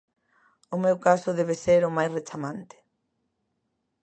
O 0.75 0.77
meu 0.83 0.97
caso 1.05 1.29
debe 1.39 1.55
ser 1.65 1.81
o 1.85 1.95
máis 1.97 2.11
rechamante. 2.17 2.77